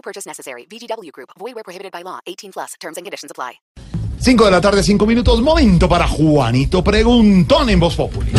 No 0.00 0.02
purchase 0.02 0.26
necessary. 0.26 0.66
VGW 0.70 1.12
Group. 1.12 1.30
Void 1.38 1.54
where 1.54 1.62
prohibited 1.62 1.92
by 1.92 2.02
law. 2.02 2.20
18 2.26 2.52
plus. 2.52 2.74
Terms 2.80 2.96
and 2.96 3.04
conditions 3.04 3.30
apply. 3.30 3.60
5 4.18 4.44
de 4.44 4.50
la 4.50 4.60
tarde, 4.60 4.82
5 4.82 5.06
minutos. 5.06 5.42
Momento 5.42 5.88
para 5.88 6.08
Juanito 6.08 6.82
Preguntón 6.82 7.68
en 7.68 7.80
Voz 7.80 7.96
Populi. 7.96 8.32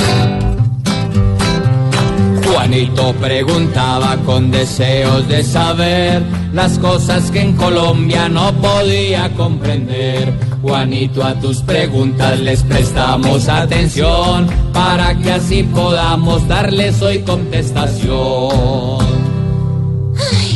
Juanito 2.46 3.14
preguntaba 3.14 4.18
con 4.26 4.52
deseos 4.52 5.28
de 5.28 5.44
saber 5.44 6.24
las 6.52 6.78
cosas 6.80 7.32
que 7.32 7.42
en 7.42 7.56
Colombia 7.56 8.28
no 8.28 8.52
podía 8.54 9.32
comprender. 9.36 10.34
Juanito, 10.62 11.24
a 11.24 11.40
tus 11.40 11.62
preguntas 11.62 12.40
les 12.40 12.64
prestamos 12.64 13.48
atención 13.48 14.48
para 14.74 15.16
que 15.16 15.32
así 15.32 15.64
podamos 15.64 16.48
darles 16.48 17.02
hoy 17.02 17.20
contestación. 17.20 19.31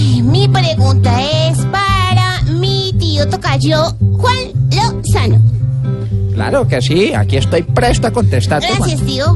Mi 0.05 0.47
pregunta 0.47 1.19
es 1.21 1.57
para 1.65 2.41
mi 2.43 2.93
tío 2.99 3.27
tocayo 3.27 3.91
Juan 4.17 4.37
Lozano. 4.71 5.41
Claro 6.33 6.67
que 6.67 6.79
sí, 6.81 7.13
aquí 7.13 7.37
estoy 7.37 7.63
presto 7.63 8.07
a 8.07 8.11
contestar. 8.11 8.61
Gracias, 8.61 9.01
tío. 9.01 9.35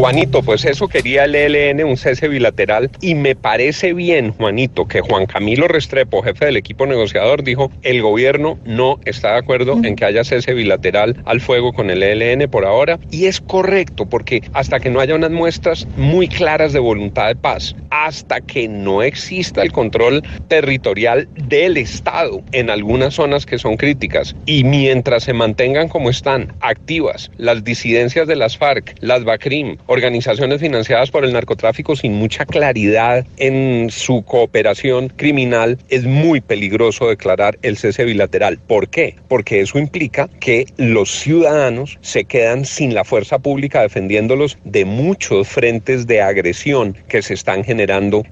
Juanito, 0.00 0.42
pues 0.42 0.64
eso 0.64 0.88
quería 0.88 1.24
el 1.24 1.34
ELN, 1.34 1.84
un 1.84 1.98
cese 1.98 2.26
bilateral, 2.26 2.90
y 3.02 3.14
me 3.14 3.36
parece 3.36 3.92
bien, 3.92 4.32
Juanito, 4.32 4.88
que 4.88 5.02
Juan 5.02 5.26
Camilo 5.26 5.68
Restrepo, 5.68 6.22
jefe 6.22 6.46
del 6.46 6.56
equipo 6.56 6.86
negociador, 6.86 7.42
dijo, 7.42 7.70
el 7.82 8.00
gobierno 8.00 8.58
no 8.64 8.98
está 9.04 9.32
de 9.32 9.40
acuerdo 9.40 9.78
en 9.84 9.96
que 9.96 10.06
haya 10.06 10.24
cese 10.24 10.54
bilateral 10.54 11.22
al 11.26 11.42
fuego 11.42 11.74
con 11.74 11.90
el 11.90 12.02
ELN 12.02 12.48
por 12.48 12.64
ahora, 12.64 12.98
y 13.10 13.26
es 13.26 13.42
correcto, 13.42 14.06
porque 14.06 14.42
hasta 14.54 14.80
que 14.80 14.88
no 14.88 15.00
haya 15.00 15.14
unas 15.14 15.32
muestras 15.32 15.86
muy 15.98 16.28
claras 16.28 16.72
de 16.72 16.78
voluntad 16.78 17.28
de 17.28 17.36
paz, 17.36 17.76
hasta 17.90 18.40
que 18.40 18.68
no 18.68 19.02
exista 19.02 19.62
el 19.62 19.72
control 19.72 20.22
territorial 20.48 21.28
del 21.34 21.76
Estado 21.76 22.42
en 22.52 22.70
algunas 22.70 23.14
zonas 23.14 23.46
que 23.46 23.58
son 23.58 23.76
críticas, 23.76 24.34
y 24.46 24.64
mientras 24.64 25.24
se 25.24 25.32
mantengan 25.32 25.88
como 25.88 26.10
están, 26.10 26.52
activas, 26.60 27.30
las 27.36 27.64
disidencias 27.64 28.26
de 28.26 28.36
las 28.36 28.56
FARC, 28.56 28.94
las 29.00 29.24
BACRIM, 29.24 29.76
organizaciones 29.86 30.60
financiadas 30.60 31.10
por 31.10 31.24
el 31.24 31.32
narcotráfico 31.32 31.96
sin 31.96 32.14
mucha 32.14 32.46
claridad 32.46 33.26
en 33.36 33.88
su 33.90 34.22
cooperación 34.22 35.08
criminal, 35.08 35.78
es 35.88 36.04
muy 36.04 36.40
peligroso 36.40 37.08
declarar 37.08 37.58
el 37.62 37.76
cese 37.76 38.04
bilateral. 38.04 38.58
¿Por 38.58 38.88
qué? 38.88 39.16
Porque 39.28 39.60
eso 39.60 39.78
implica 39.78 40.28
que 40.40 40.66
los 40.76 41.10
ciudadanos 41.10 41.98
se 42.00 42.24
quedan 42.24 42.64
sin 42.64 42.94
la 42.94 43.04
fuerza 43.04 43.38
pública 43.38 43.82
defendiéndolos 43.82 44.58
de 44.64 44.84
muchos 44.84 45.48
frentes 45.48 46.06
de 46.06 46.22
agresión 46.22 46.96
que 47.08 47.22
se 47.22 47.34
están 47.34 47.64
generando 47.64 47.79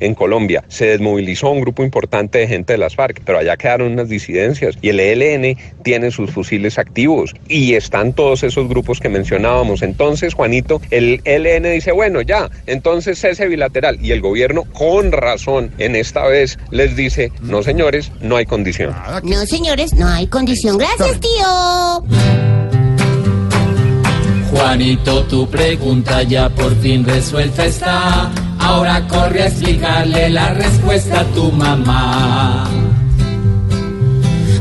en 0.01 0.15
Colombia. 0.15 0.65
Se 0.69 0.87
desmovilizó 0.87 1.51
un 1.51 1.61
grupo 1.61 1.83
importante 1.83 2.39
de 2.39 2.49
gente 2.49 2.75
de 2.75 2.79
las 2.79 2.95
FARC, 2.95 3.23
pero 3.25 3.39
allá 3.39 3.57
quedaron 3.57 3.93
unas 3.93 4.09
disidencias 4.09 4.77
y 4.83 4.91
el 4.91 5.01
ELN 5.01 5.57
tiene 5.83 6.11
sus 6.11 6.31
fusiles 6.31 6.79
activos 6.79 7.35
y 7.49 7.75
están 7.75 8.13
todos 8.13 8.43
esos 8.43 8.69
grupos 8.69 9.01
que 9.01 9.09
mencionábamos. 9.09 9.83
Entonces, 9.83 10.35
Juanito, 10.35 10.81
el 10.91 11.21
ELN 11.25 11.73
dice, 11.73 11.93
bueno, 11.93 12.21
ya, 12.21 12.51
entonces 12.67 13.19
cese 13.19 13.47
bilateral. 13.49 13.99
Y 14.03 14.13
el 14.13 14.21
gobierno, 14.21 14.65
con 14.65 15.13
razón, 15.13 15.73
en 15.79 15.97
esta 15.97 16.27
vez 16.27 16.59
les 16.71 16.97
dice, 16.97 17.33
no 17.41 17.63
señores, 17.63 18.13
no 18.21 18.37
hay 18.37 18.47
condición. 18.47 18.95
No, 19.23 19.47
señores, 19.47 19.95
no 19.95 20.09
hay 20.09 20.27
condición. 20.27 20.79
Gracias, 20.79 21.21
tío. 21.21 22.05
Juanito, 24.51 25.25
tu 25.25 25.49
pregunta 25.49 26.23
ya 26.23 26.49
por 26.49 26.75
fin 26.81 27.05
resuelta 27.05 27.67
está. 27.67 28.31
Ahora 28.69 29.01
corre 29.09 29.45
a 29.45 29.47
explicarle 29.47 30.29
la 30.29 30.53
respuesta 30.53 31.21
a 31.21 31.25
tu 31.25 31.51
mamá. 31.51 32.69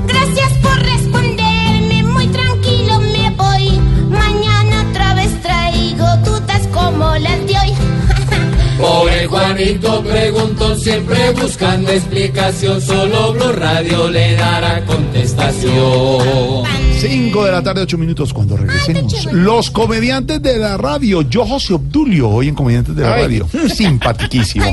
Gracias 0.08 0.52
por 0.62 0.80
responderme, 0.80 2.04
muy 2.04 2.28
tranquilo 2.28 3.00
me 3.02 3.30
voy. 3.32 3.82
Mañana 4.10 4.86
otra 4.90 5.14
vez 5.14 5.42
traigo 5.42 6.08
dudas 6.24 6.66
como 6.74 7.18
las 7.18 7.40
de 7.48 7.54
hoy. 7.60 7.74
Pobre 8.80 9.28
Juanito 9.28 10.02
preguntó 10.04 10.76
siempre 10.78 11.32
buscando 11.32 11.92
explicación, 11.92 12.80
solo 12.80 13.34
Blue 13.34 13.52
Radio 13.52 14.10
le 14.10 14.36
dará 14.36 14.86
contestación. 14.86 16.37
5 17.08 17.46
de 17.46 17.52
la 17.52 17.64
tarde, 17.64 17.82
8 17.82 17.98
minutos. 17.98 18.34
Cuando 18.34 18.58
regresemos, 18.58 19.26
los 19.32 19.72
comediantes 19.72 20.42
de 20.42 20.58
la 20.58 20.78
radio. 20.78 21.22
Yo, 21.22 21.46
José 21.46 21.74
Obdulio, 21.74 22.30
hoy 22.30 22.50
en 22.50 22.56
Comediantes 22.56 22.96
de 22.96 23.04
la 23.04 23.16
Radio. 23.18 23.48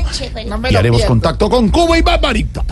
Chévere. 0.11 0.47
Y 0.69 0.75
haremos 0.75 1.03
contacto 1.05 1.49
con 1.49 1.69
Cuba 1.69 1.97
y 1.97 2.01
Barbarita. 2.01 2.63